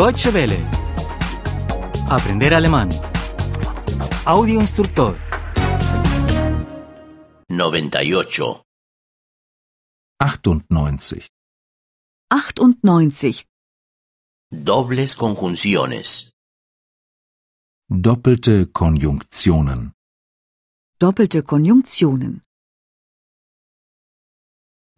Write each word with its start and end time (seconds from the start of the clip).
Deutsche 0.00 0.30
Welle. 0.30 0.58
Aprender 2.08 2.54
alemán. 2.54 2.88
Audio 4.24 4.58
instructor. 4.58 5.14
98. 7.50 8.62
98. 10.18 11.04
98. 12.82 13.44
Dobles 14.50 15.16
conjunciones. 15.16 16.32
Doppelte 17.90 18.72
Konjunktionen. 18.72 19.92
Doppelte 20.98 21.42
Konjunktionen. 21.42 22.42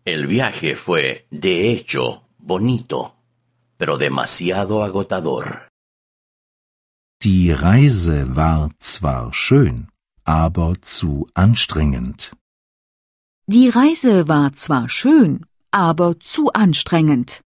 El 0.04 0.28
viaje 0.28 0.76
fue, 0.76 1.26
de 1.32 1.72
hecho, 1.72 2.22
bonito, 2.38 3.21
pero 3.82 3.98
demasiado 3.98 4.74
agotador. 4.80 5.46
Die 7.20 7.50
Reise 7.50 8.36
war 8.36 8.70
zwar 8.78 9.32
schön, 9.32 9.88
aber 10.22 10.80
zu 10.80 11.26
anstrengend. 11.34 12.30
Die 13.48 13.68
Reise 13.68 14.28
war 14.28 14.52
zwar 14.52 14.88
schön, 14.88 15.44
aber 15.72 16.20
zu 16.20 16.52
anstrengend. 16.52 17.42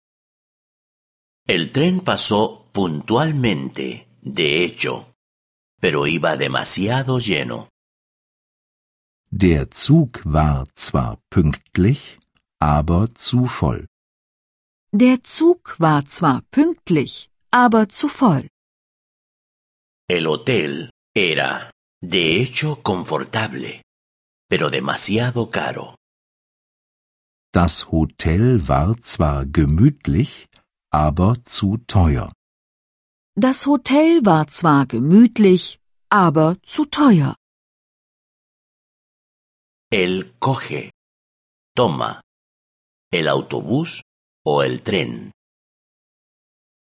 El 1.55 1.63
tren 1.75 1.99
pasó 1.99 2.69
puntualmente, 2.71 4.07
de 4.21 4.63
hecho, 4.63 4.93
pero 5.81 6.07
iba 6.07 6.37
demasiado 6.37 7.19
lleno. 7.19 7.67
Der 9.29 9.69
Zug 9.69 10.21
war 10.23 10.63
zwar 10.75 11.19
pünktlich, 11.29 12.19
aber 12.57 13.13
zu 13.15 13.47
voll. 13.47 13.90
Der 14.93 15.23
Zug 15.23 15.79
war 15.79 16.05
zwar 16.05 16.41
pünktlich, 16.51 17.29
aber 17.49 17.87
zu 17.87 18.09
voll. 18.09 18.49
El 20.09 20.27
hotel 20.27 20.89
era, 21.15 21.71
de 22.03 22.41
hecho, 22.41 22.75
confortable, 22.83 23.81
pero 24.49 24.69
demasiado 24.69 25.49
caro. 25.49 25.95
Das 27.53 27.89
Hotel 27.89 28.67
war 28.67 28.97
zwar 29.01 29.45
gemütlich, 29.45 30.47
aber 30.91 31.41
zu 31.45 31.77
teuer. 31.87 32.29
Das 33.35 33.65
Hotel 33.67 34.25
war 34.25 34.47
zwar 34.47 34.87
gemütlich, 34.87 35.79
aber 36.09 36.57
zu 36.63 36.83
teuer. 36.85 37.33
El 39.89 40.33
coge, 40.39 40.91
toma, 41.77 42.21
el 43.09 43.29
autobús 43.29 44.01
o 44.45 44.61
el 44.61 44.81
tren. 44.81 45.31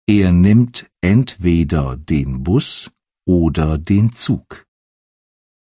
Er 0.08 0.33
nimmt 0.33 0.86
entweder 1.03 1.97
den 1.97 2.42
Bus 2.42 2.91
oder 3.27 3.78
den 3.78 4.12
Zug. 4.12 4.64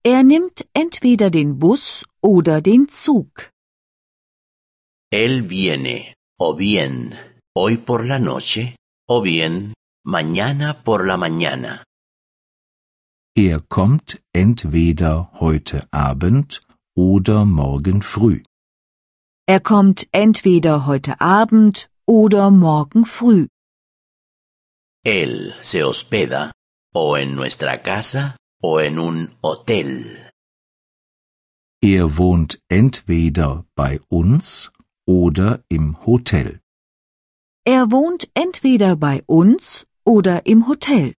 Er 0.04 0.24
nimmt 0.24 0.68
entweder 0.74 1.30
den 1.30 1.60
Bus 1.60 2.06
oder 2.22 2.62
den 2.62 2.90
Zug. 2.90 3.52
Él 5.14 5.50
viene, 5.50 6.16
o 6.40 6.56
bien, 6.56 7.14
hoy 7.56 7.78
por 7.78 8.06
la 8.06 8.18
noche, 8.18 8.76
o 9.08 9.22
bien, 9.22 9.74
mañana 10.06 10.74
por 10.84 11.06
la 11.06 11.18
mañana. 11.18 11.84
Er 13.38 13.60
kommt 13.70 14.22
entweder 14.34 15.32
heute 15.40 15.88
Abend 15.92 16.62
oder 16.96 17.46
morgen 17.46 18.02
früh. 18.02 18.44
Er 19.54 19.60
kommt 19.60 20.08
entweder 20.14 20.86
heute 20.86 21.20
Abend 21.20 21.90
oder 22.06 22.52
morgen 22.52 23.04
früh. 23.04 23.48
Él 25.06 25.54
se 25.62 25.84
hospeda, 25.84 26.54
o 26.96 27.18
en 27.18 27.36
nuestra 27.36 27.76
casa, 27.76 28.38
o 28.64 28.80
en 28.80 28.98
un 28.98 29.18
hotel. 29.44 30.32
Er 31.84 32.18
wohnt 32.18 32.60
entweder 32.70 33.66
bei 33.76 34.00
uns 34.08 34.72
oder 35.06 35.60
im 35.68 35.98
Hotel. 36.06 36.62
Er 37.66 37.92
wohnt 37.92 38.30
entweder 38.34 38.96
bei 38.96 39.22
uns 39.28 39.86
oder 40.06 40.46
im 40.46 40.70
Hotel. 40.70 41.14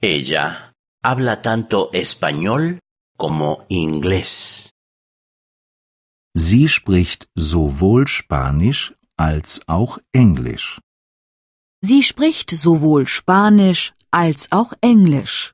Ella 0.00 0.72
habla 1.02 1.36
tanto 1.42 1.90
español 1.92 2.78
como 3.18 3.66
inglés. 3.68 4.73
Sie 6.36 6.68
spricht 6.68 7.28
sowohl 7.36 8.08
Spanisch 8.08 8.94
als 9.16 9.68
auch 9.68 9.98
Englisch. 10.12 10.80
Sie 11.80 12.02
spricht 12.02 12.50
sowohl 12.50 13.06
Spanisch 13.06 13.94
als 14.10 14.50
auch 14.50 14.72
Englisch. 14.80 15.52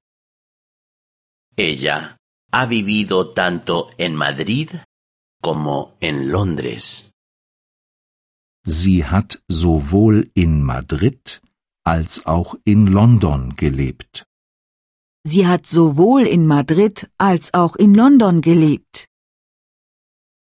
Ella 1.56 2.16
ha 2.52 2.70
vivido 2.70 3.24
tanto 3.24 3.90
en 3.98 4.16
Madrid 4.16 4.70
como 5.42 5.96
en 6.00 6.30
Londres. 6.30 7.12
Sie 8.64 9.04
hat 9.04 9.42
sowohl 9.48 10.30
in 10.34 10.62
Madrid 10.62 11.42
als 11.84 12.24
auch 12.24 12.54
in 12.64 12.86
London 12.86 13.54
gelebt. 13.56 14.24
Sie 15.24 15.46
hat 15.46 15.66
sowohl 15.66 16.22
in 16.26 16.46
Madrid 16.46 17.10
als 17.18 17.52
auch 17.52 17.76
in 17.76 17.94
London 17.94 18.40
gelebt. 18.40 19.09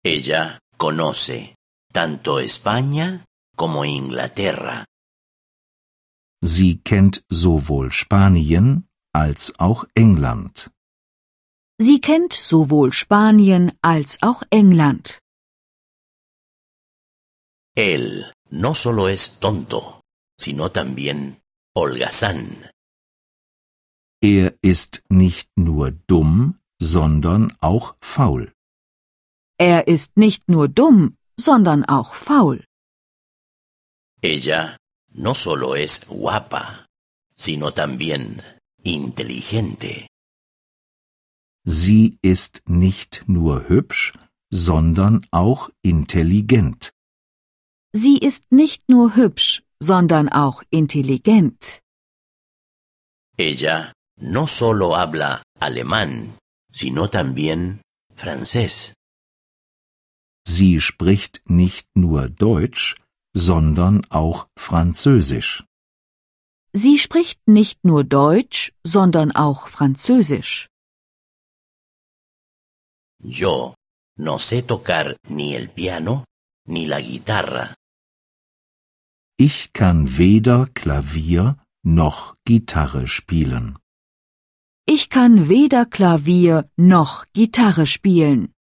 Ella 0.04 0.60
conoce 0.78 1.56
tanto 1.92 2.40
España 2.40 3.26
como 3.56 3.84
Inglaterra. 3.84 4.86
Sie 6.42 6.80
kennt 6.84 7.24
sowohl 7.30 7.92
Spanien 7.92 8.88
als 9.14 9.54
auch 9.60 9.86
England. 9.96 10.70
Sie 11.80 12.00
kennt 12.00 12.34
sowohl 12.34 12.92
Spanien 12.94 13.72
als 13.82 14.22
auch 14.22 14.44
England. 14.50 15.20
Él 17.76 18.32
no 18.50 18.74
solo 18.74 19.08
es 19.08 19.40
tonto, 19.40 20.02
sino 20.40 20.70
también 20.70 21.40
holgazán. 21.76 22.70
Er 24.22 24.58
ist 24.64 25.04
nicht 25.10 25.50
nur 25.56 25.92
dumm, 25.92 26.60
sondern 26.82 27.54
auch 27.62 27.96
faul. 28.02 28.54
Er 29.60 29.88
ist 29.88 30.18
nicht 30.18 30.48
nur 30.50 30.68
dumm, 30.68 31.18
sondern 31.40 31.84
auch 31.86 32.14
faul. 32.14 32.64
Ella 34.22 34.78
no 35.14 35.34
solo 35.34 35.76
es 35.76 36.02
guapa, 36.08 36.86
sino 37.36 37.72
también 37.72 38.42
inteligente. 38.84 40.08
Sie 41.66 42.18
ist 42.22 42.62
nicht 42.68 43.24
nur 43.28 43.68
hübsch, 43.68 44.14
sondern 44.52 45.26
auch 45.32 45.70
intelligent. 45.82 46.92
Sie 47.94 48.18
ist 48.18 48.52
nicht 48.52 48.88
nur 48.90 49.16
hübsch, 49.16 49.64
sondern 49.80 50.30
auch 50.30 50.64
intelligent. 50.70 51.82
Ella 53.38 53.92
no 54.20 54.48
solo 54.48 54.96
habla 54.96 55.42
alemán, 55.60 56.38
sino 56.72 57.08
también 57.08 57.82
francés. 58.16 58.97
Sie 60.56 60.80
spricht 60.80 61.42
nicht 61.50 61.88
nur 61.94 62.30
Deutsch, 62.30 62.96
sondern 63.34 63.96
auch 64.10 64.48
Französisch. 64.58 65.66
Sie 66.72 66.98
spricht 67.00 67.40
nicht 67.48 67.84
nur 67.84 68.04
Deutsch, 68.06 68.72
sondern 68.84 69.32
auch 69.34 69.68
Französisch. 69.68 70.70
Yo 73.20 73.76
no 74.18 74.38
sé 74.38 74.62
tocar 74.62 75.16
ni 75.28 75.56
el 75.56 75.68
piano 75.68 76.24
ni 76.68 76.86
la 76.86 77.02
guitarra. 77.02 77.76
Ich 79.38 79.74
kann 79.74 80.18
weder 80.18 80.68
Klavier 80.74 81.58
noch 81.84 82.36
Gitarre 82.46 83.08
spielen. 83.08 83.78
Ich 84.86 85.10
kann 85.10 85.50
weder 85.50 85.86
Klavier 85.86 86.70
noch 86.78 87.26
Gitarre 87.34 87.86
spielen. 87.86 88.54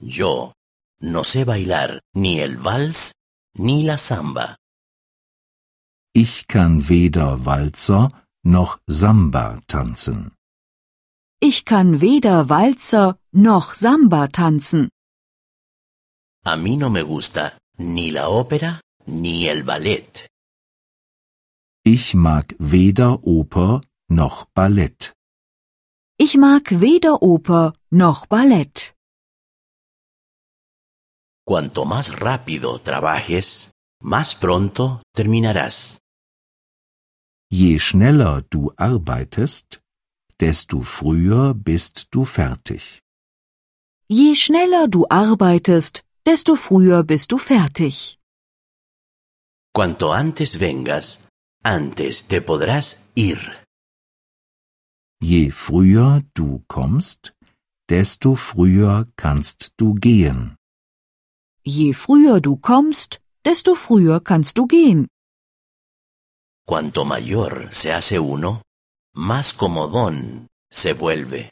Yo 0.00 0.52
no 1.00 1.24
sé 1.24 1.44
bailar 1.44 2.00
ni 2.14 2.40
el 2.40 2.56
vals 2.56 3.12
ni 3.58 3.82
la 3.84 3.96
samba. 3.96 4.56
Ich 6.14 6.46
kann 6.46 6.88
weder 6.88 7.44
Walzer 7.44 8.08
noch 8.42 8.78
Samba 8.86 9.60
tanzen. 9.68 10.32
Ich 11.40 11.64
kann 11.64 12.00
weder 12.00 12.48
Walzer 12.48 13.18
noch 13.32 13.74
Samba 13.74 14.28
tanzen. 14.28 14.88
A 16.44 16.56
mí 16.56 16.76
no 16.76 16.88
me 16.90 17.04
gusta 17.04 17.52
ni 17.78 18.10
la 18.10 18.28
ópera 18.28 18.80
ni 19.06 19.46
el 19.46 19.64
ballet. 19.64 20.26
Ich 21.84 22.14
mag 22.14 22.54
weder 22.58 23.26
Oper 23.26 23.80
noch 24.08 24.46
Ballett. 24.54 25.12
Ich 26.18 26.36
mag 26.36 26.80
weder 26.80 27.22
Oper 27.22 27.74
noch 27.90 28.26
Ballett. 28.26 28.95
Cuanto 31.48 31.84
más 31.84 32.18
rápido 32.18 32.80
trabajes, 32.80 33.70
más 34.02 34.34
pronto 34.34 35.02
terminarás. 35.14 36.00
Je 37.48 37.78
schneller 37.78 38.42
du 38.50 38.72
arbeitest, 38.76 39.78
desto 40.40 40.82
früher 40.82 41.54
bist 41.54 42.08
du 42.10 42.24
fertig. 42.24 43.00
Je 44.08 44.34
schneller 44.34 44.88
du 44.88 45.06
arbeitest, 45.08 46.02
desto 46.24 46.56
früher 46.56 47.04
bist 47.04 47.30
du 47.30 47.38
fertig. 47.38 48.18
Cuanto 49.72 50.12
antes 50.12 50.58
vengas, 50.58 51.28
antes 51.62 52.26
te 52.26 52.40
podrás 52.40 53.12
ir. 53.14 53.38
Je 55.22 55.52
früher 55.52 56.24
du 56.34 56.64
kommst, 56.66 57.34
desto 57.88 58.34
früher 58.34 59.06
kannst 59.16 59.70
du 59.76 59.94
gehen. 59.94 60.56
Je 61.66 61.94
früher 61.94 62.40
du 62.40 62.56
kommst, 62.56 63.20
desto 63.44 63.74
früher 63.74 64.20
kannst 64.20 64.56
du 64.58 64.66
gehen. 64.66 65.08
Cuanto 66.64 67.04
mayor 67.04 67.68
se 67.72 67.92
hace 67.92 68.20
uno, 68.20 68.62
más 69.14 69.52
comodón 69.52 70.46
se 70.70 70.94
vuelve. 70.94 71.50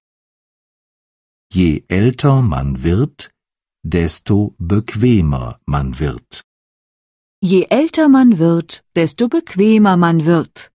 Je 1.53 1.85
älter 1.89 2.43
man 2.43 2.83
wird, 2.83 3.31
desto 3.83 4.55
bequemer 4.59 5.59
man 5.67 5.99
wird. 5.99 6.43
Je 7.43 7.67
älter 7.71 8.09
man 8.09 8.39
wird, 8.39 8.85
desto 8.95 9.29
bequemer 9.29 9.97
man 9.97 10.25
wird. 10.25 10.71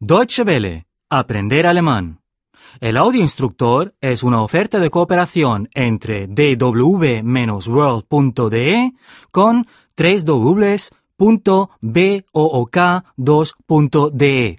Deutsche 0.00 0.46
Welle. 0.46 0.84
Aprender 1.10 1.64
alemán. 1.66 2.18
El 2.80 2.96
audioinstructor 2.96 3.94
es 4.00 4.22
una 4.22 4.40
oferta 4.42 4.78
de 4.78 4.88
cooperación 4.90 5.68
entre 5.74 6.26
dw-world.de 6.26 8.92
con 9.30 9.66
3 9.94 10.24
2de 10.24 10.94